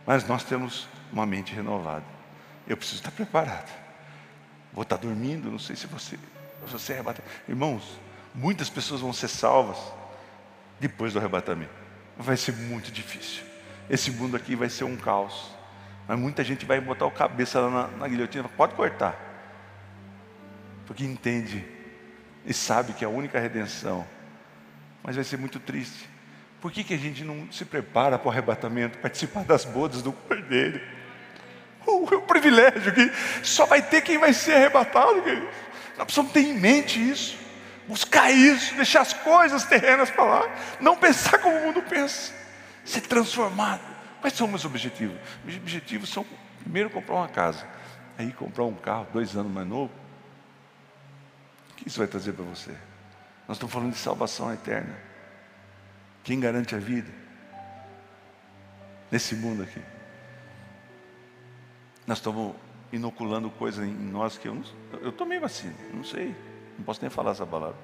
[0.09, 2.03] mas nós temos uma mente renovada.
[2.66, 3.70] Eu preciso estar preparado.
[4.72, 6.18] Vou estar dormindo, não sei se você,
[6.66, 7.22] você arrebata.
[7.46, 8.01] Irmãos,
[8.34, 9.76] muitas pessoas vão ser salvas
[10.80, 11.74] depois do arrebatamento.
[12.16, 13.44] Vai ser muito difícil.
[13.90, 15.55] Esse mundo aqui vai ser um caos.
[16.07, 18.49] Mas muita gente vai botar o cabeça lá na, na guilhotina.
[18.49, 19.14] Pode cortar.
[20.86, 21.66] Porque entende
[22.49, 24.07] e sabe que é a única redenção.
[25.03, 26.09] Mas vai ser muito triste.
[26.62, 30.12] Por que, que a gente não se prepara para o arrebatamento, participar das bodas do
[30.12, 30.80] Cordeiro?
[31.86, 35.49] O, o privilégio que só vai ter quem vai ser arrebatado, queridos.
[35.99, 37.36] Nós precisamos ter em mente isso,
[37.86, 42.32] buscar isso, deixar as coisas terrenas para lá, não pensar como o mundo pensa,
[42.82, 43.82] ser transformado.
[44.22, 45.18] Quais são os meus objetivos?
[45.44, 46.24] Meus objetivos são,
[46.61, 47.66] primeiro, comprar uma casa,
[48.16, 50.08] aí comprar um carro, dois anos mais novo.
[51.79, 52.72] Que isso vai trazer para você?
[53.47, 54.99] Nós estamos falando de salvação eterna.
[56.24, 57.11] Quem garante a vida?
[59.12, 59.81] Nesse mundo aqui.
[62.05, 62.57] Nós estamos
[62.93, 64.64] inoculando coisas em nós que eu não,
[65.01, 66.35] eu tomei vacina, não sei,
[66.76, 67.76] não posso nem falar essa palavra.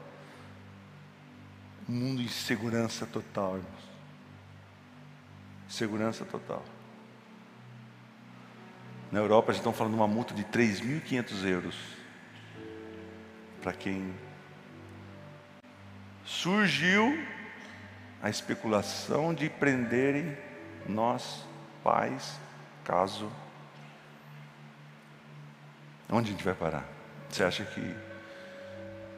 [1.86, 3.84] Mundo em segurança total, irmãos.
[5.68, 6.64] Segurança total.
[9.12, 12.03] Na Europa já estão falando de uma multa de 3.500 euros
[13.64, 14.14] para quem
[16.22, 17.18] surgiu
[18.22, 20.36] a especulação de prenderem
[20.86, 21.46] nós,
[21.82, 22.38] pais,
[22.84, 23.32] caso.
[26.10, 26.84] Onde a gente vai parar?
[27.30, 27.96] Você acha que.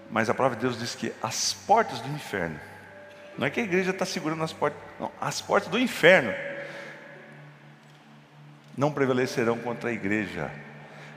[0.08, 2.60] Mas a palavra de Deus diz que as portas do inferno,
[3.36, 6.32] não é que a igreja está segurando as portas, não, as portas do inferno
[8.76, 10.52] não prevalecerão contra a igreja.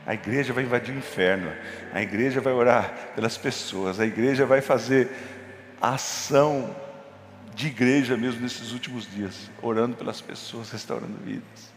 [0.09, 1.55] A igreja vai invadir o inferno,
[1.93, 5.07] a igreja vai orar pelas pessoas, a igreja vai fazer
[5.79, 6.75] ação
[7.53, 11.71] de igreja mesmo nesses últimos dias, orando pelas pessoas, restaurando vidas.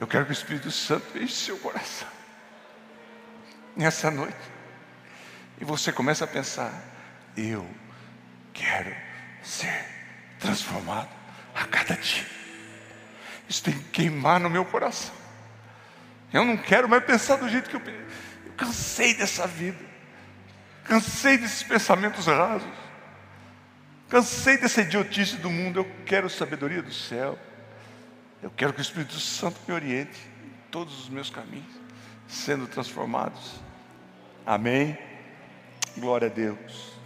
[0.00, 2.06] Eu quero que o Espírito Santo enche seu coração
[3.74, 4.38] nessa noite.
[5.60, 6.72] E você começa a pensar:
[7.36, 7.68] eu
[8.54, 8.94] quero
[9.42, 9.84] ser
[10.38, 11.10] transformado
[11.56, 12.24] a cada dia.
[13.48, 15.17] Isso tem que queimar no meu coração.
[16.32, 17.82] Eu não quero mais pensar do jeito que eu,
[18.44, 19.84] eu cansei dessa vida.
[20.84, 22.68] Cansei desses pensamentos rasos.
[24.08, 27.38] Cansei dessa idiotice do mundo, eu quero sabedoria do céu.
[28.42, 31.74] Eu quero que o Espírito Santo me oriente em todos os meus caminhos,
[32.26, 33.60] sendo transformados.
[34.46, 34.96] Amém.
[35.98, 36.97] Glória a Deus.